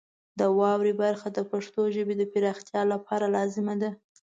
د 0.39 0.41
واورئ 0.57 0.93
برخه 1.03 1.27
د 1.31 1.39
پښتو 1.51 1.81
ژبې 1.95 2.15
د 2.17 2.23
پراختیا 2.33 2.81
لپاره 2.93 3.25
لازمه 3.35 3.75
ده. 3.81 3.89